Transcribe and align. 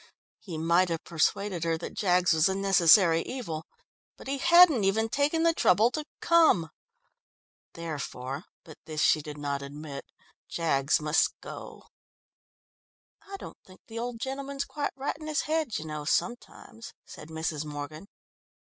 He 0.39 0.57
might 0.57 0.89
have 0.89 1.03
persuaded 1.03 1.63
her 1.63 1.77
that 1.77 1.93
Jaggs 1.93 2.33
was 2.33 2.49
a 2.49 2.55
necessary 2.55 3.21
evil, 3.21 3.67
but 4.17 4.25
he 4.27 4.39
hadn't 4.39 4.83
even 4.83 5.09
taken 5.09 5.43
the 5.43 5.53
trouble 5.53 5.91
to 5.91 6.05
come. 6.21 6.71
Therefore 7.75 8.45
but 8.63 8.79
this 8.85 9.03
she 9.03 9.21
did 9.21 9.37
not 9.37 9.61
admit 9.61 10.05
Jaggs 10.49 10.99
must 10.99 11.35
go. 11.39 11.83
"I 13.29 13.37
don't 13.37 13.59
think 13.63 13.81
the 13.85 13.99
old 13.99 14.19
gentleman's 14.19 14.65
quite 14.65 14.93
right 14.95 15.15
in 15.19 15.27
his 15.27 15.41
head, 15.41 15.77
you 15.77 15.85
know, 15.85 16.03
sometimes," 16.03 16.95
said 17.05 17.27
Mrs. 17.29 17.63
Morgan. 17.63 18.07